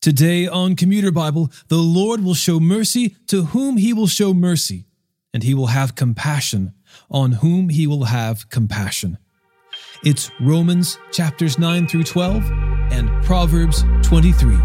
[0.00, 4.86] Today on Commuter Bible, the Lord will show mercy to whom he will show mercy,
[5.34, 6.72] and he will have compassion
[7.10, 9.18] on whom he will have compassion.
[10.04, 12.48] It's Romans chapters 9 through 12
[12.92, 14.56] and Proverbs 23.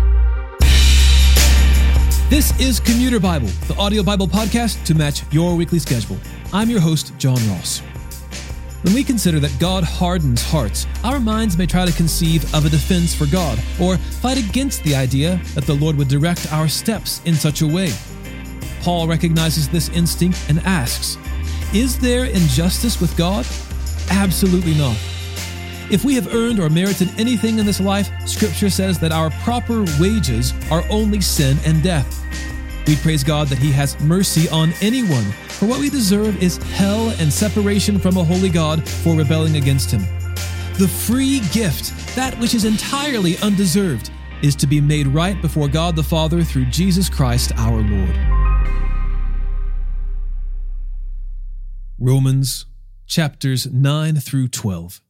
[2.30, 6.18] This is Commuter Bible, the audio Bible podcast to match your weekly schedule.
[6.54, 7.82] I'm your host, John Ross.
[8.84, 12.70] When we consider that God hardens hearts, our minds may try to conceive of a
[12.70, 17.22] defense for God or fight against the idea that the Lord would direct our steps
[17.24, 17.94] in such a way.
[18.82, 21.18] Paul recognizes this instinct and asks,
[21.74, 23.48] Is there injustice with God?
[24.12, 24.98] Absolutely not.
[25.90, 29.86] If we have earned or merited anything in this life, Scripture says that our proper
[29.98, 32.22] wages are only sin and death.
[32.86, 37.10] We praise God that He has mercy on anyone, for what we deserve is hell
[37.20, 40.02] and separation from a holy God for rebelling against Him.
[40.78, 45.96] The free gift, that which is entirely undeserved, is to be made right before God
[45.96, 48.18] the Father through Jesus Christ our Lord.
[51.98, 52.66] Romans
[53.06, 55.02] chapters 9 through 12.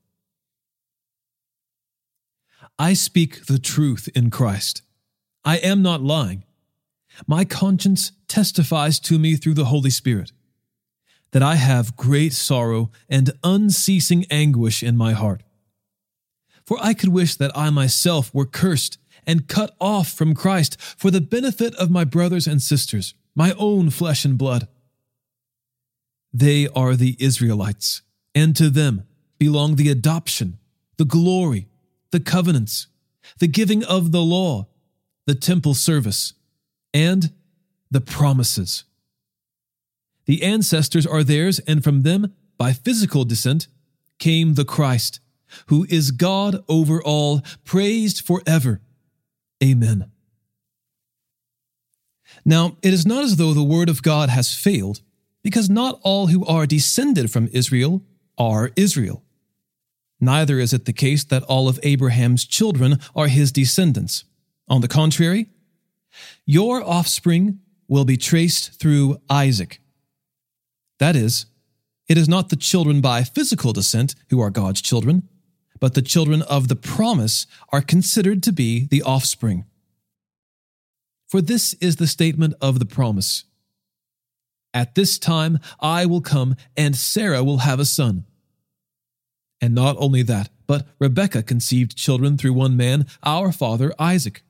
[2.78, 4.84] I speak the truth in Christ.
[5.44, 6.44] I am not lying.
[7.28, 10.32] My conscience testifies to me through the Holy Spirit
[11.32, 15.44] that I have great sorrow and unceasing anguish in my heart.
[16.66, 21.12] For I could wish that I myself were cursed and cut off from Christ for
[21.12, 24.68] the benefit of my brothers and sisters, my own flesh and blood.
[26.32, 28.02] They are the Israelites,
[28.34, 29.04] and to them
[29.38, 30.58] belong the adoption,
[30.98, 31.68] the glory,
[32.12, 32.88] the covenants,
[33.40, 34.68] the giving of the law,
[35.26, 36.34] the temple service
[36.94, 37.32] and
[37.90, 38.86] the promises.
[40.26, 43.68] The ancestors are theirs, and from them, by physical descent,
[44.20, 45.20] came the Christ,
[45.68, 48.82] who is God over all, praised forever.
[49.64, 50.10] Amen.
[52.46, 55.02] Now, it is not as though the word of God has failed,
[55.44, 58.02] because not all who are descended from Israel
[58.38, 59.24] are Israel.
[60.20, 64.24] Neither is it the case that all of Abraham's children are his descendants.
[64.70, 65.50] On the contrary,
[66.46, 69.80] your offspring will be traced through Isaac.
[71.00, 71.46] That is,
[72.08, 75.28] it is not the children by physical descent who are God's children,
[75.80, 79.66] but the children of the promise are considered to be the offspring.
[81.28, 83.46] For this is the statement of the promise
[84.74, 88.26] At this time I will come, and Sarah will have a son.
[89.60, 94.44] And not only that, but Rebekah conceived children through one man, our father Isaac.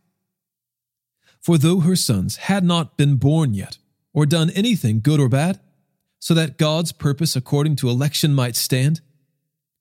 [1.44, 3.78] For though her sons had not been born yet,
[4.14, 5.60] or done anything good or bad,
[6.18, 9.02] so that God's purpose according to election might stand,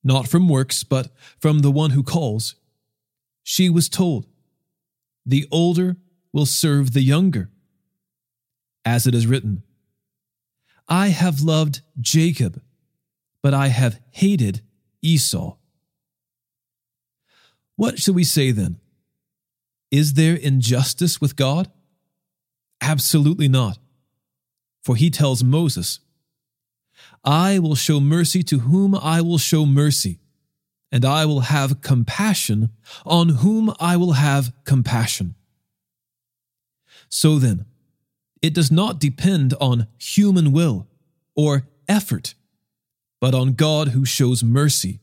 [0.02, 2.56] not from works, but from the one who calls,
[3.44, 4.26] she was told,
[5.24, 5.98] The older
[6.32, 7.48] will serve the younger.
[8.84, 9.62] As it is written,
[10.88, 12.60] I have loved Jacob,
[13.40, 14.62] but I have hated
[15.00, 15.54] Esau.
[17.76, 18.80] What shall we say then?
[19.92, 21.70] Is there injustice with God?
[22.80, 23.78] Absolutely not.
[24.82, 26.00] For he tells Moses,
[27.22, 30.18] I will show mercy to whom I will show mercy,
[30.90, 32.70] and I will have compassion
[33.04, 35.34] on whom I will have compassion.
[37.08, 37.66] So then,
[38.40, 40.88] it does not depend on human will
[41.36, 42.34] or effort,
[43.20, 45.00] but on God who shows mercy.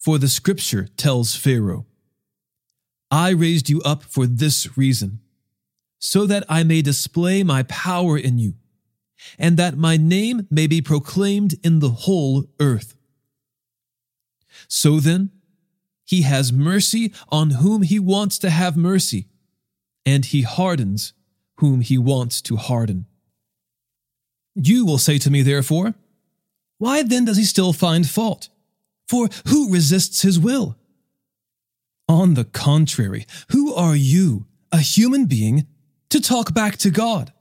[0.00, 1.86] For the scripture tells Pharaoh,
[3.10, 5.20] I raised you up for this reason,
[5.98, 8.54] so that I may display my power in you,
[9.38, 12.94] and that my name may be proclaimed in the whole earth.
[14.68, 15.30] So then,
[16.04, 19.28] he has mercy on whom he wants to have mercy,
[20.06, 21.12] and he hardens
[21.58, 23.06] whom he wants to harden.
[24.54, 25.94] You will say to me, therefore,
[26.78, 28.48] Why then does he still find fault?
[29.08, 30.76] For who resists his will?
[32.08, 35.66] On the contrary, who are you, a human being,
[36.08, 37.32] to talk back to God?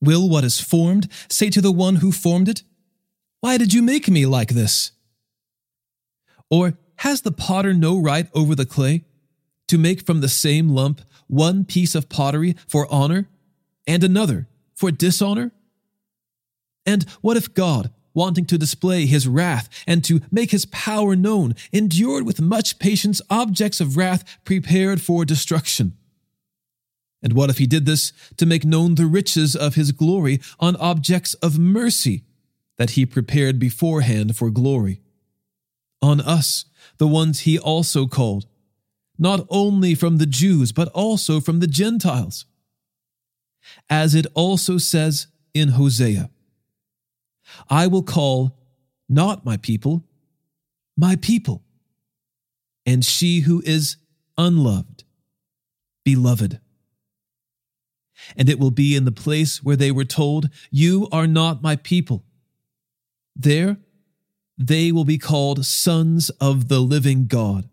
[0.00, 2.62] Will what is formed say to the one who formed it,
[3.40, 4.92] Why did you make me like this?
[6.50, 9.04] Or has the potter no right over the clay
[9.68, 13.28] to make from the same lump one piece of pottery for honor
[13.86, 15.52] and another for dishonor?
[16.86, 21.54] And what if God, wanting to display his wrath and to make his power known,
[21.72, 25.96] endured with much patience objects of wrath prepared for destruction.
[27.22, 30.74] And what if he did this to make known the riches of his glory on
[30.76, 32.24] objects of mercy
[32.76, 35.00] that he prepared beforehand for glory?
[36.02, 36.64] On us,
[36.98, 38.46] the ones he also called,
[39.16, 42.46] not only from the Jews, but also from the Gentiles.
[43.88, 46.30] As it also says in Hosea,
[47.68, 48.58] I will call
[49.08, 50.04] not my people,
[50.96, 51.62] my people,
[52.84, 53.96] and she who is
[54.36, 55.04] unloved,
[56.04, 56.60] beloved.
[58.36, 61.76] And it will be in the place where they were told, You are not my
[61.76, 62.24] people.
[63.36, 63.78] There
[64.56, 67.68] they will be called sons of the living God.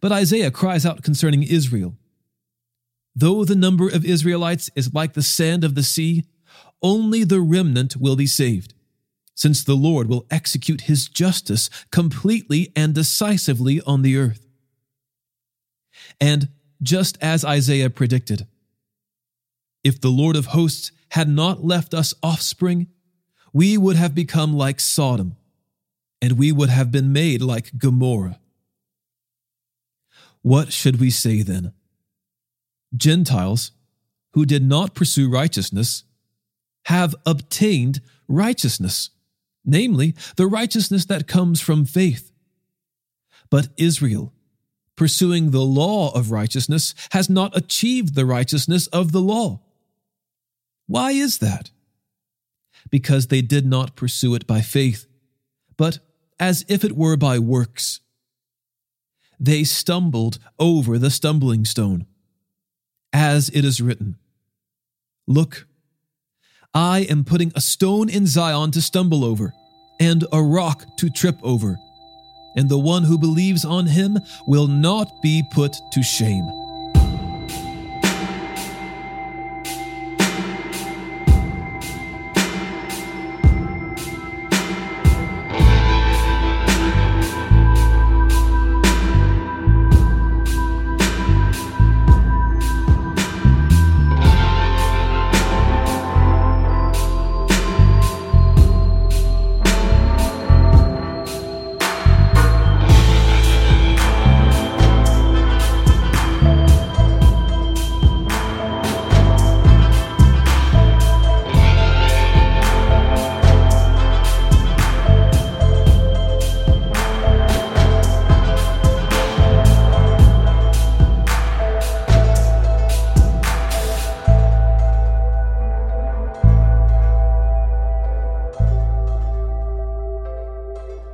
[0.00, 1.96] But Isaiah cries out concerning Israel
[3.14, 6.24] Though the number of Israelites is like the sand of the sea,
[6.82, 8.74] only the remnant will be saved,
[9.34, 14.46] since the Lord will execute his justice completely and decisively on the earth.
[16.20, 16.48] And
[16.82, 18.46] just as Isaiah predicted,
[19.84, 22.88] if the Lord of hosts had not left us offspring,
[23.52, 25.36] we would have become like Sodom,
[26.22, 28.38] and we would have been made like Gomorrah.
[30.42, 31.72] What should we say then?
[32.96, 33.72] Gentiles
[34.32, 36.04] who did not pursue righteousness
[36.86, 39.10] have obtained righteousness,
[39.64, 42.32] namely, the righteousness that comes from faith.
[43.50, 44.32] But Israel,
[44.96, 49.60] pursuing the law of righteousness, has not achieved the righteousness of the law.
[50.86, 51.70] Why is that?
[52.90, 55.06] Because they did not pursue it by faith,
[55.76, 55.98] but
[56.38, 58.00] as if it were by works.
[59.38, 62.06] They stumbled over the stumbling stone
[63.12, 64.16] as it is written
[65.26, 65.66] Look,
[66.74, 69.52] I am putting a stone in Zion to stumble over,
[69.98, 71.78] and a rock to trip over,
[72.54, 76.59] and the one who believes on him will not be put to shame.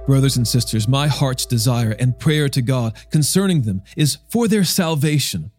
[0.06, 4.62] Brothers and sisters, my heart's desire and prayer to God concerning them is for their
[4.62, 5.50] salvation.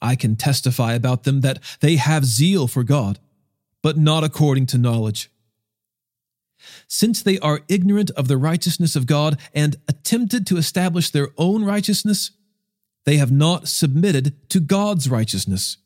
[0.00, 3.18] I can testify about them that they have zeal for God,
[3.82, 5.30] but not according to knowledge.
[6.88, 11.64] Since they are ignorant of the righteousness of God and attempted to establish their own
[11.64, 12.30] righteousness,
[13.04, 15.76] they have not submitted to God's righteousness.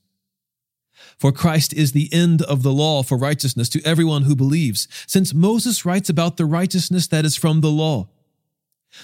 [1.18, 5.34] For Christ is the end of the law for righteousness to everyone who believes, since
[5.34, 8.08] Moses writes about the righteousness that is from the law.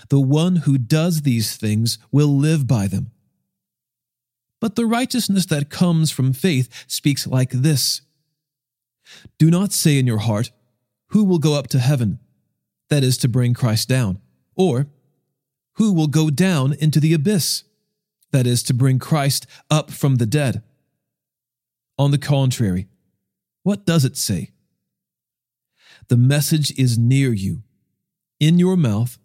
[0.08, 3.10] The one who does these things will live by them.
[4.60, 8.02] But the righteousness that comes from faith speaks like this
[9.36, 10.52] Do not say in your heart,
[11.08, 12.20] Who will go up to heaven?
[12.90, 14.20] That is to bring Christ down.
[14.54, 14.86] Or,
[15.74, 17.64] Who will go down into the abyss?
[18.30, 20.62] That is to bring Christ up from the dead.
[21.98, 22.88] On the contrary,
[23.62, 24.50] what does it say?
[26.08, 27.62] The message is near you,
[28.40, 29.18] in your mouth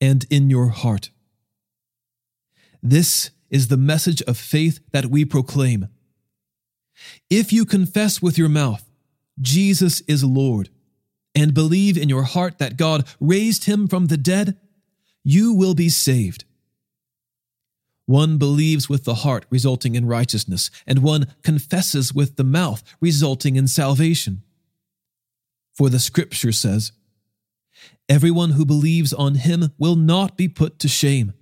[0.00, 1.10] and in your heart.
[2.82, 5.88] This is the message of faith that we proclaim.
[7.30, 8.84] If you confess with your mouth,
[9.40, 10.70] Jesus is Lord,
[11.34, 14.58] and believe in your heart that God raised him from the dead,
[15.22, 16.44] you will be saved.
[18.08, 23.56] One believes with the heart, resulting in righteousness, and one confesses with the mouth, resulting
[23.56, 24.42] in salvation.
[25.74, 26.92] For the scripture says,
[28.08, 31.34] Everyone who believes on him will not be put to shame,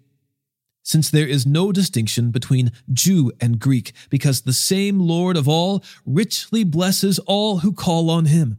[0.82, 5.84] since there is no distinction between Jew and Greek, because the same Lord of all
[6.04, 8.58] richly blesses all who call on him.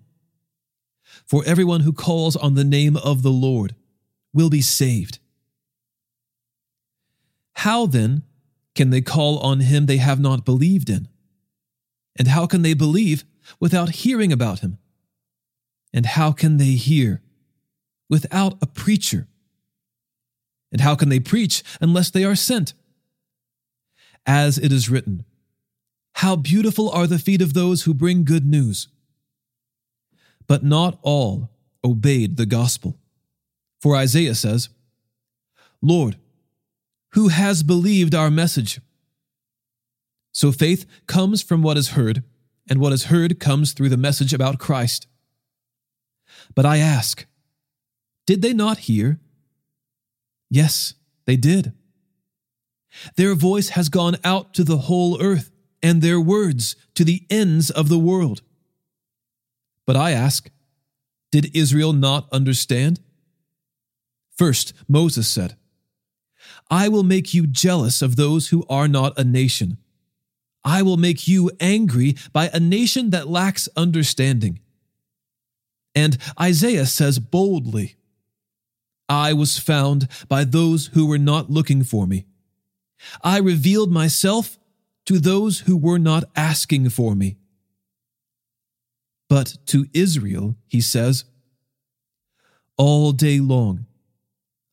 [1.25, 3.75] For everyone who calls on the name of the Lord
[4.33, 5.19] will be saved.
[7.57, 8.21] How then
[8.75, 11.07] can they call on him they have not believed in?
[12.15, 13.25] And how can they believe
[13.59, 14.77] without hearing about him?
[15.91, 17.23] And how can they hear
[18.11, 19.27] without a preacher?
[20.71, 22.75] And how can they preach unless they are sent?
[24.27, 25.25] As it is written,
[26.17, 28.87] How beautiful are the feet of those who bring good news!
[30.45, 31.49] But not all
[31.83, 32.99] obeyed the gospel.
[33.81, 34.69] For Isaiah says,
[35.81, 36.17] Lord,
[37.17, 38.79] who has believed our message.
[40.31, 42.23] So faith comes from what is heard,
[42.69, 45.07] and what is heard comes through the message about Christ.
[46.53, 47.25] But I ask,
[48.27, 49.19] did they not hear?
[50.51, 50.93] Yes,
[51.25, 51.73] they did.
[53.15, 55.49] Their voice has gone out to the whole earth,
[55.81, 58.43] and their words to the ends of the world.
[59.87, 60.51] But I ask,
[61.31, 62.99] did Israel not understand?
[64.37, 65.57] First, Moses said,
[66.69, 69.77] I will make you jealous of those who are not a nation.
[70.63, 74.59] I will make you angry by a nation that lacks understanding.
[75.95, 77.95] And Isaiah says boldly,
[79.09, 82.25] I was found by those who were not looking for me.
[83.23, 84.59] I revealed myself
[85.05, 87.37] to those who were not asking for me.
[89.29, 91.25] But to Israel, he says,
[92.77, 93.86] All day long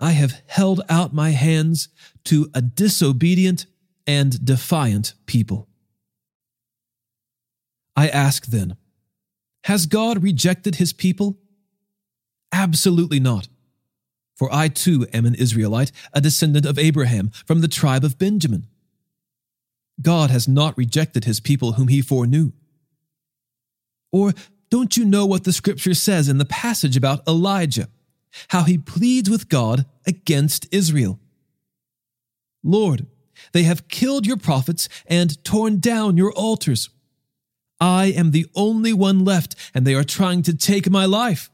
[0.04, 1.88] I have held out my hands
[2.24, 3.64] to a disobedient
[4.06, 5.66] and defiant people.
[7.96, 8.76] I ask then,
[9.62, 11.38] has God rejected his people?
[12.52, 13.48] Absolutely not.
[14.36, 18.66] For I too am an Israelite, a descendant of Abraham, from the tribe of Benjamin.
[20.02, 22.52] God has not rejected his people whom he foreknew.
[24.12, 24.34] Or
[24.68, 27.88] don't you know what the scripture says in the passage about Elijah,
[28.48, 31.20] how he pleads with God against Israel?
[32.62, 33.06] Lord,
[33.52, 36.88] they have killed your prophets and torn down your altars.
[37.80, 41.50] I am the only one left, and they are trying to take my life.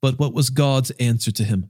[0.00, 1.68] But what was God's answer to him?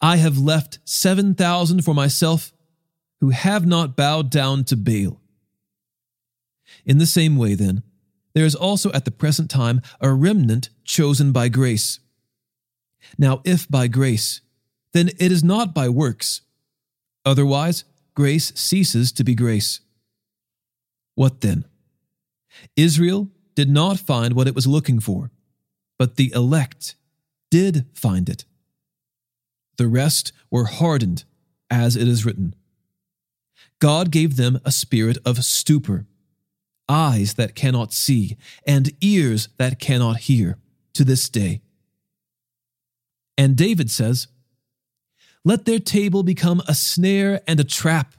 [0.00, 2.52] I have left 7,000 for myself
[3.20, 5.20] who have not bowed down to Baal.
[6.84, 7.82] In the same way, then,
[8.34, 12.00] there is also at the present time a remnant chosen by grace.
[13.18, 14.40] Now, if by grace,
[14.92, 16.42] then it is not by works.
[17.24, 17.84] Otherwise,
[18.14, 19.80] grace ceases to be grace.
[21.14, 21.64] What then?
[22.76, 25.30] Israel did not find what it was looking for,
[25.98, 26.96] but the elect
[27.50, 28.44] did find it.
[29.76, 31.24] The rest were hardened,
[31.70, 32.54] as it is written.
[33.80, 36.06] God gave them a spirit of stupor,
[36.90, 40.58] eyes that cannot see, and ears that cannot hear,
[40.92, 41.62] to this day.
[43.38, 44.26] And David says,
[45.44, 48.14] Let their table become a snare and a trap,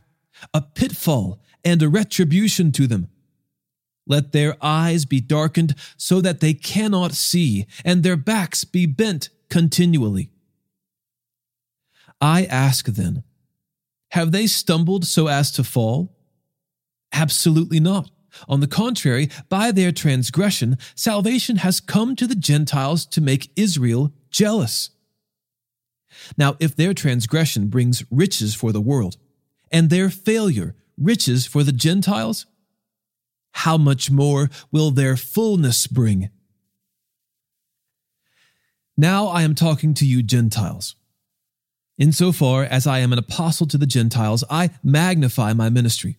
[0.54, 3.10] a pitfall and a retribution to them.
[4.08, 9.30] Let their eyes be darkened so that they cannot see, and their backs be bent
[9.50, 10.32] continually.
[12.20, 13.24] I ask then,
[14.12, 16.16] have they stumbled so as to fall?
[17.14, 18.10] Absolutely not.
[18.48, 24.14] On the contrary, by their transgression, salvation has come to the Gentiles to make Israel
[24.30, 24.92] jealous.
[26.38, 29.18] Now, if their transgression brings riches for the world,
[29.72, 32.46] and their failure riches for the Gentiles,
[33.54, 36.30] how much more will their fullness bring?
[38.98, 40.96] Now I am talking to you, Gentiles.
[41.98, 46.18] Insofar as I am an apostle to the Gentiles, I magnify my ministry,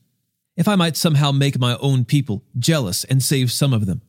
[0.56, 4.02] if I might somehow make my own people jealous and save some of them.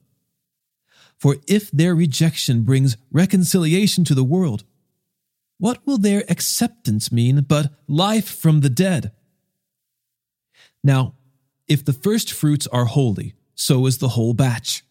[1.17, 4.63] For if their rejection brings reconciliation to the world,
[5.57, 9.11] what will their acceptance mean but life from the dead?
[10.83, 11.15] Now,
[11.67, 14.83] if the first fruits are holy, so is the whole batch.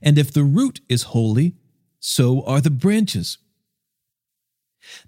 [0.00, 1.56] And if the root is holy,
[2.00, 3.38] so are the branches.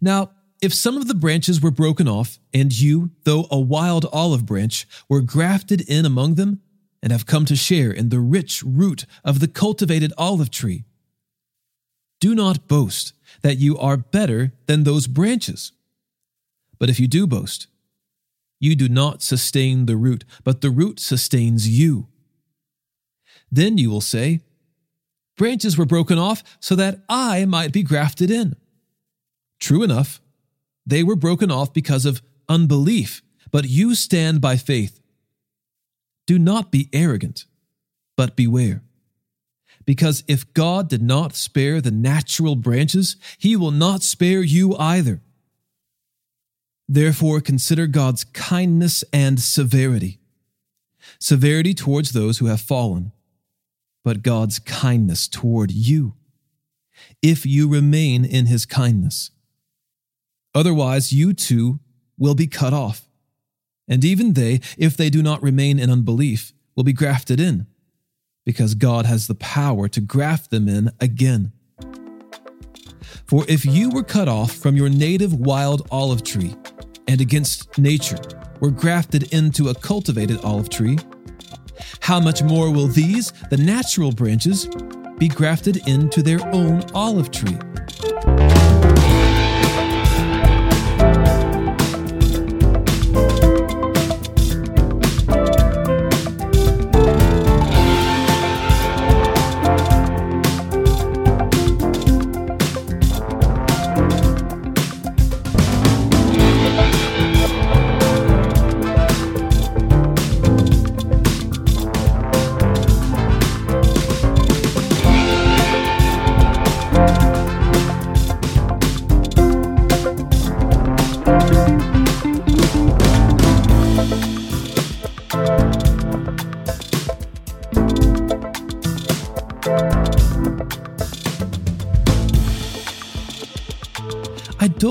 [0.01, 4.45] Now, if some of the branches were broken off, and you, though a wild olive
[4.45, 6.61] branch, were grafted in among them,
[7.03, 10.85] and have come to share in the rich root of the cultivated olive tree,
[12.21, 15.73] do not boast that you are better than those branches.
[16.79, 17.67] But if you do boast,
[18.59, 22.09] you do not sustain the root, but the root sustains you.
[23.51, 24.41] Then you will say,
[25.39, 28.57] Branches were broken off so that I might be grafted in.
[29.59, 30.21] True enough,
[30.91, 35.01] they were broken off because of unbelief, but you stand by faith.
[36.27, 37.47] Do not be arrogant,
[38.17, 38.83] but beware.
[39.87, 45.21] Because if God did not spare the natural branches, he will not spare you either.
[46.89, 50.19] Therefore, consider God's kindness and severity.
[51.19, 53.13] Severity towards those who have fallen,
[54.05, 56.15] but God's kindness toward you,
[57.23, 59.31] if you remain in his kindness.
[60.55, 61.81] Otherwise, you too
[62.19, 63.09] will be cut off.
[63.89, 67.67] And even they, if they do not remain in unbelief, will be grafted in,
[68.45, 71.53] because God has the power to graft them in again.
[73.27, 76.55] For if you were cut off from your native wild olive tree,
[77.07, 78.19] and against nature
[78.61, 80.99] were grafted into a cultivated olive tree,
[82.01, 84.69] how much more will these, the natural branches,
[85.19, 87.59] be grafted into their own olive tree?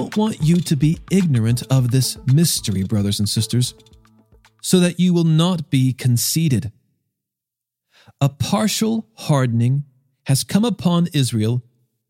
[0.10, 3.76] Don't want you to be ignorant of this mystery, brothers and sisters,
[4.60, 6.72] so that you will not be conceited.
[8.20, 9.84] A partial hardening
[10.26, 11.62] has come upon Israel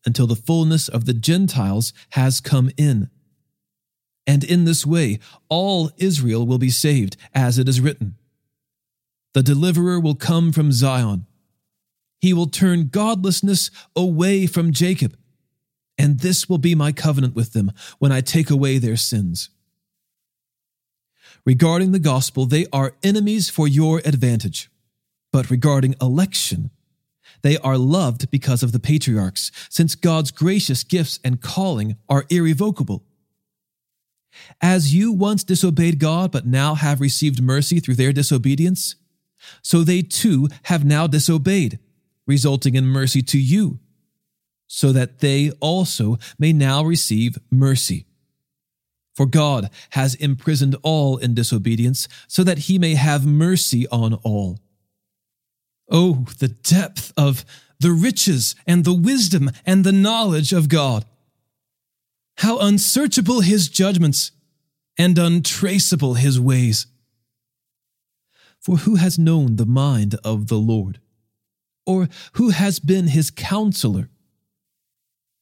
[0.06, 3.10] until the fullness of the Gentiles has come in.
[4.26, 8.16] And in this way, all Israel will be saved, as it is written
[9.34, 11.26] The deliverer will come from Zion.
[12.22, 15.18] He will turn godlessness away from Jacob
[16.00, 19.50] and this will be my covenant with them when I take away their sins.
[21.46, 24.72] Regarding the gospel, they are enemies for your advantage.
[25.32, 26.72] But regarding election,
[27.42, 33.04] they are loved because of the patriarchs, since God's gracious gifts and calling are irrevocable.
[34.62, 38.96] As you once disobeyed God, but now have received mercy through their disobedience,
[39.62, 41.80] so they too have now disobeyed,
[42.26, 43.80] resulting in mercy to you
[44.72, 48.06] so that they also may now receive mercy.
[49.16, 54.60] For God has imprisoned all in disobedience, so that he may have mercy on all.
[55.90, 57.44] Oh, the depth of
[57.80, 61.04] the riches and the wisdom and the knowledge of God!
[62.38, 64.32] How unsearchable his judgments
[64.98, 66.86] and untraceable his ways!
[68.60, 71.00] For who has known the mind of the Lord?
[71.88, 74.10] Or who has been his counselor?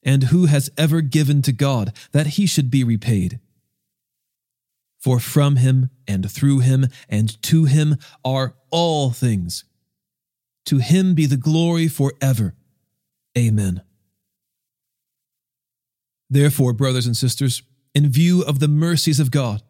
[0.02, 3.40] And who has ever given to God that he should be repaid?
[4.98, 9.64] For from him and through him and to him are all things.
[10.66, 12.54] To him be the glory forever.
[13.36, 13.82] Amen.
[16.28, 17.62] Therefore, brothers and sisters,
[17.94, 19.62] in view of the mercies of God,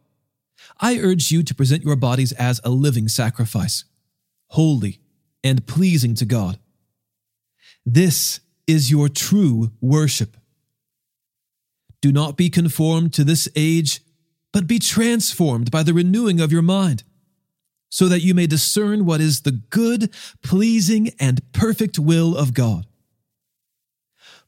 [0.80, 3.84] I urge you to present your bodies as a living sacrifice,
[4.48, 5.00] holy
[5.44, 6.58] and pleasing to God.
[7.86, 10.36] This is your true worship.
[12.00, 14.00] Do not be conformed to this age,
[14.52, 17.02] but be transformed by the renewing of your mind,
[17.88, 22.86] so that you may discern what is the good, pleasing, and perfect will of God.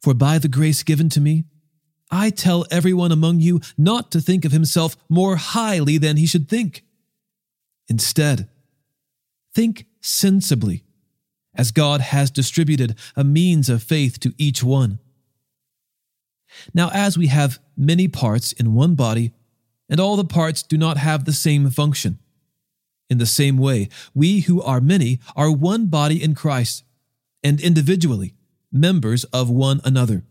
[0.01, 1.45] For by the grace given to me,
[2.11, 6.49] I tell everyone among you not to think of himself more highly than he should
[6.49, 6.85] think.
[7.89, 8.49] Instead,
[9.55, 10.85] think sensibly
[11.61, 14.99] as God has distributed a means of faith to each one.
[16.73, 19.35] Now, as we have many parts in one body,
[19.87, 22.19] and all the parts do not have the same function,
[23.11, 26.83] in the same way, we who are many are one body in Christ,
[27.45, 28.33] and individually
[28.73, 30.25] members of one another.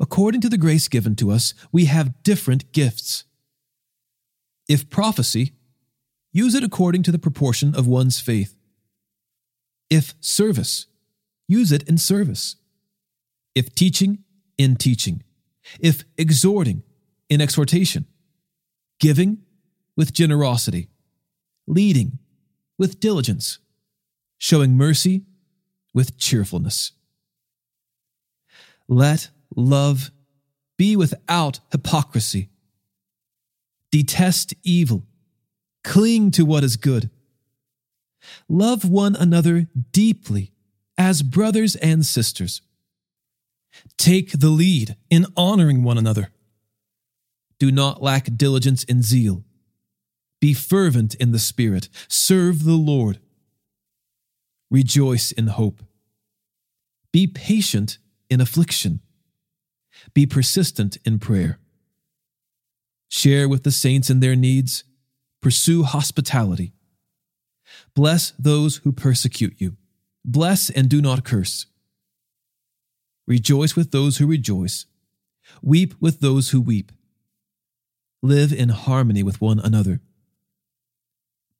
[0.00, 3.26] According to the grace given to us, we have different gifts.
[4.68, 5.52] If prophecy,
[6.32, 8.57] use it according to the proportion of one's faith.
[9.90, 10.86] If service,
[11.46, 12.56] use it in service.
[13.54, 14.24] If teaching,
[14.56, 15.22] in teaching.
[15.80, 16.82] If exhorting,
[17.28, 18.06] in exhortation.
[19.00, 19.38] Giving,
[19.96, 20.88] with generosity.
[21.66, 22.18] Leading,
[22.78, 23.58] with diligence.
[24.38, 25.22] Showing mercy,
[25.94, 26.92] with cheerfulness.
[28.86, 30.10] Let love
[30.76, 32.50] be without hypocrisy.
[33.90, 35.06] Detest evil.
[35.82, 37.10] Cling to what is good
[38.48, 40.52] Love one another deeply
[40.96, 42.60] as brothers and sisters.
[43.96, 46.30] Take the lead in honoring one another.
[47.58, 49.44] Do not lack diligence and zeal.
[50.40, 51.88] Be fervent in the Spirit.
[52.08, 53.18] Serve the Lord.
[54.70, 55.82] Rejoice in hope.
[57.12, 57.98] Be patient
[58.30, 59.00] in affliction.
[60.14, 61.58] Be persistent in prayer.
[63.08, 64.84] Share with the saints in their needs.
[65.40, 66.72] Pursue hospitality.
[67.94, 69.76] Bless those who persecute you.
[70.24, 71.66] Bless and do not curse.
[73.26, 74.86] Rejoice with those who rejoice.
[75.62, 76.92] Weep with those who weep.
[78.22, 80.00] Live in harmony with one another.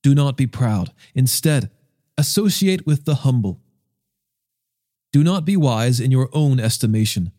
[0.02, 0.92] Do not be proud.
[1.14, 1.70] Instead,
[2.16, 3.60] associate with the humble.
[5.12, 7.32] Do not be wise in your own estimation.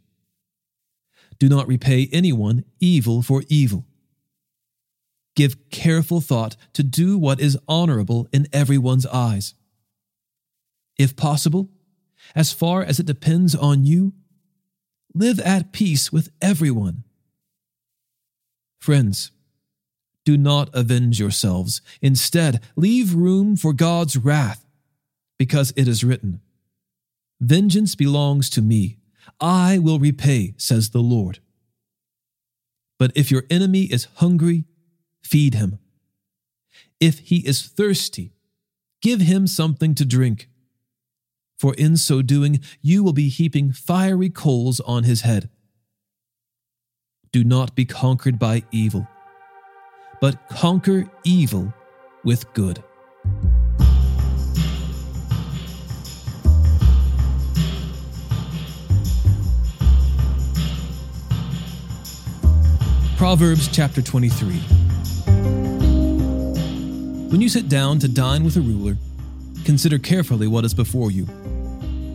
[1.38, 3.86] Do not repay anyone evil for evil.
[5.40, 9.54] Give careful thought to do what is honorable in everyone's eyes.
[10.98, 11.70] If possible,
[12.36, 14.12] as far as it depends on you,
[15.16, 17.06] live at peace with everyone.
[18.82, 19.32] Friends,
[20.26, 21.82] do not avenge yourselves.
[22.02, 24.66] Instead, leave room for God's wrath,
[25.38, 26.42] because it is written,
[27.40, 28.98] Vengeance belongs to me.
[29.40, 31.40] I will repay, says the Lord.
[32.98, 34.66] But if your enemy is hungry,
[35.22, 35.80] feed him.
[37.00, 38.34] If he is thirsty,
[39.02, 40.50] give him something to drink.
[41.58, 45.50] For in so doing, you will be heaping fiery coals on his head.
[47.32, 49.08] Do not be conquered by evil,
[50.20, 51.74] but conquer evil
[52.24, 52.84] with good.
[63.18, 64.89] Proverbs chapter 23.
[67.30, 68.98] When you sit down to dine with a ruler,
[69.64, 71.28] consider carefully what is before you,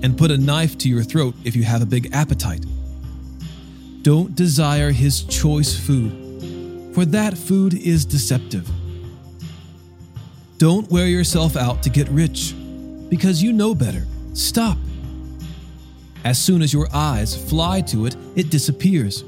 [0.02, 2.64] and put a knife to your throat if you have a big appetite.
[4.02, 8.68] Don't desire his choice food, for that food is deceptive.
[10.58, 12.52] Don't wear yourself out to get rich,
[13.08, 14.06] because you know better.
[14.32, 14.78] Stop.
[16.24, 19.22] As soon as your eyes fly to it, it disappears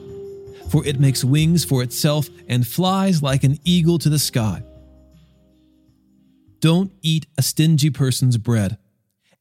[0.69, 4.63] for it makes wings for itself and flies like an eagle to the sky.
[6.61, 8.79] Don't eat a stingy person's bread,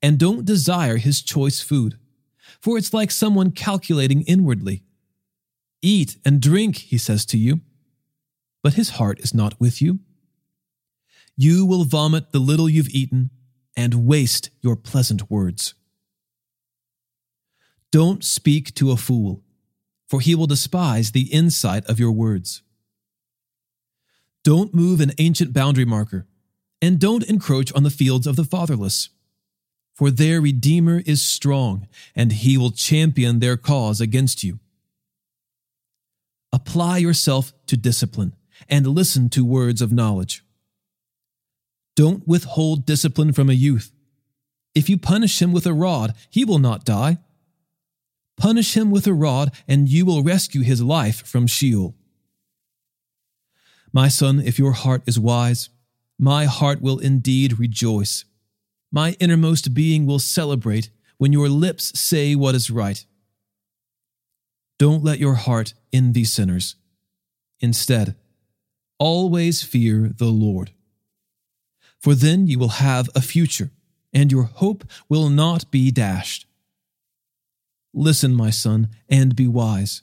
[0.01, 1.97] and don't desire his choice food,
[2.59, 4.83] for it's like someone calculating inwardly.
[5.81, 7.61] Eat and drink, he says to you,
[8.63, 9.99] but his heart is not with you.
[11.37, 13.29] You will vomit the little you've eaten
[13.75, 15.75] and waste your pleasant words.
[17.91, 19.45] Don't speak to a fool
[20.07, 22.61] for he will despise the insight of your words.
[24.43, 26.27] Don't move an ancient boundary marker,
[26.81, 29.09] and don't encroach on the fields of the fatherless.
[29.93, 34.59] For their Redeemer is strong, and he will champion their cause against you.
[36.51, 38.35] Apply yourself to discipline,
[38.67, 40.43] and listen to words of knowledge.
[41.95, 43.91] Don't withhold discipline from a youth.
[44.73, 47.19] If you punish him with a rod, he will not die
[48.37, 51.95] Punish him with a rod, and you will rescue his life from Sheol.
[53.93, 55.69] My son, if your heart is wise,
[56.17, 58.25] my heart will indeed rejoice.
[58.91, 63.05] My innermost being will celebrate when your lips say what is right.
[64.77, 66.75] Don't let your heart envy sinners.
[67.59, 68.15] Instead,
[68.99, 70.71] always fear the Lord.
[71.99, 73.71] For then you will have a future,
[74.13, 76.45] and your hope will not be dashed.
[77.93, 80.01] Listen, my son, and be wise.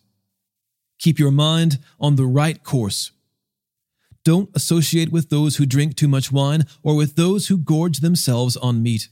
[0.98, 3.12] Keep your mind on the right course.
[4.24, 8.56] Don't associate with those who drink too much wine or with those who gorge themselves
[8.56, 9.08] on meat.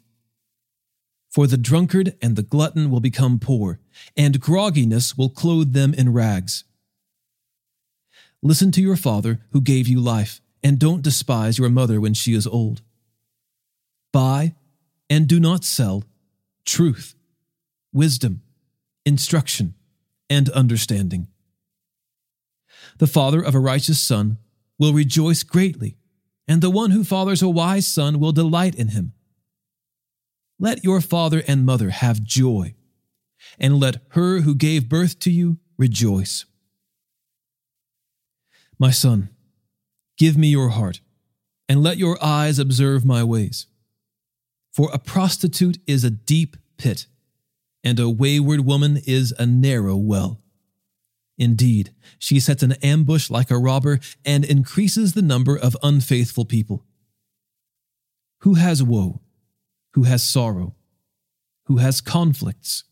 [1.29, 3.81] For the drunkard and the glutton will become poor,
[4.17, 6.65] and grogginess will clothe them in rags.
[8.43, 12.35] Listen to your father who gave you life, and don't despise your mother when she
[12.35, 12.83] is old.
[14.13, 14.55] Buy,
[15.09, 16.05] and do not sell,
[16.65, 17.15] truth,
[17.93, 18.43] wisdom,
[19.05, 19.75] instruction,
[20.29, 21.29] and understanding.
[22.99, 24.39] The father of a righteous son
[24.81, 25.97] will rejoice greatly,
[26.49, 29.13] and the one who fathers a wise son will delight in him.
[30.59, 32.75] Let your father and mother have joy,
[33.61, 36.47] and let her who gave birth to you rejoice.
[38.81, 39.29] My son,
[40.19, 41.01] give me your heart,
[41.69, 43.69] and let your eyes observe my ways.
[44.73, 47.07] For a prostitute is a deep pit
[47.83, 50.40] and a wayward woman is a narrow well.
[51.41, 56.85] Indeed, she sets an ambush like a robber and increases the number of unfaithful people.
[58.41, 59.23] Who has woe?
[59.95, 60.77] Who has sorrow?
[61.65, 62.85] Who has conflicts?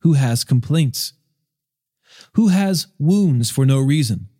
[0.00, 1.12] Who has complaints?
[2.32, 4.30] Who has wounds for no reason?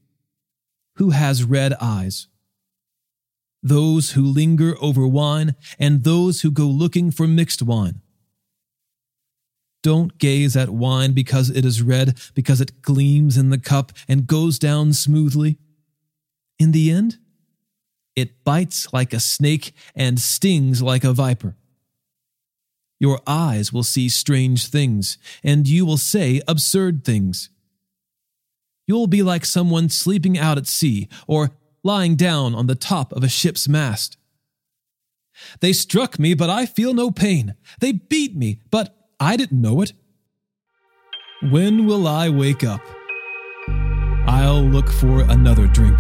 [0.96, 2.26] Who has red eyes?
[3.62, 8.02] Those who linger over wine and those who go looking for mixed wine
[9.87, 14.27] don't gaze at wine because it is red, because it gleams in the cup and
[14.27, 15.59] goes down smoothly.
[16.59, 17.18] In the end,
[18.16, 21.55] it bites like a snake and stings like a viper.
[22.99, 27.49] Your eyes will see strange things, and you will say absurd things.
[28.88, 31.53] You'll be like someone sleeping out at sea or
[31.85, 34.16] lying down on the top of a ship's mast.
[35.61, 37.55] They struck me, but I feel no pain.
[37.79, 39.92] They beat me, but I didn't know it.
[41.50, 42.83] When will I wake up?
[44.26, 45.98] I'll look for another drink.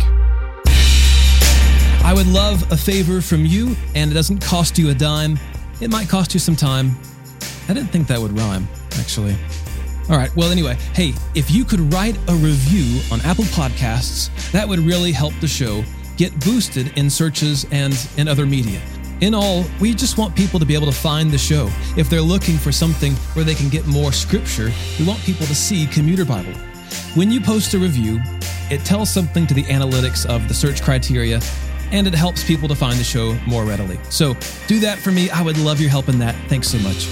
[2.04, 5.38] I would love a favor from you, and it doesn't cost you a dime.
[5.80, 6.92] It might cost you some time.
[7.68, 9.34] I didn't think that would rhyme, actually.
[10.10, 14.68] All right, well, anyway, hey, if you could write a review on Apple Podcasts, that
[14.68, 15.82] would really help the show
[16.18, 18.80] get boosted in searches and in other media.
[19.22, 21.70] In all, we just want people to be able to find the show.
[21.96, 25.54] If they're looking for something where they can get more scripture, we want people to
[25.54, 26.52] see Commuter Bible.
[27.14, 28.20] When you post a review,
[28.70, 31.40] it tells something to the analytics of the search criteria
[31.92, 33.98] and it helps people to find the show more readily.
[34.10, 35.30] So do that for me.
[35.30, 36.34] I would love your help in that.
[36.48, 37.08] Thanks so much.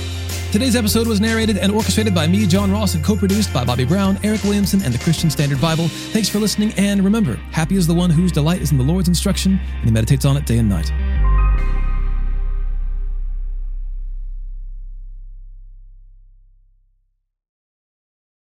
[0.52, 3.84] Today's episode was narrated and orchestrated by me, John Ross, and co produced by Bobby
[3.84, 5.88] Brown, Eric Williamson, and the Christian Standard Bible.
[5.88, 9.08] Thanks for listening, and remember, happy is the one whose delight is in the Lord's
[9.08, 10.92] instruction, and he meditates on it day and night.